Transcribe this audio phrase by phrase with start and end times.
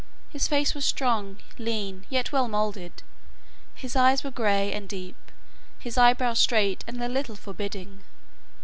[0.31, 3.03] His face was strong, lean, yet well moulded.
[3.75, 5.31] His eyes were grey and deep,
[5.77, 8.03] his eyebrows straight and a little forbidding.